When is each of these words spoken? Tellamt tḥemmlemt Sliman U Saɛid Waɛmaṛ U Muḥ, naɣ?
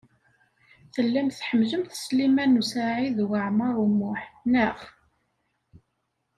Tellamt 0.93 1.37
tḥemmlemt 1.39 1.97
Sliman 2.03 2.59
U 2.61 2.63
Saɛid 2.71 3.17
Waɛmaṛ 3.29 3.75
U 3.83 3.87
Muḥ, 3.99 4.21
naɣ? 4.51 4.77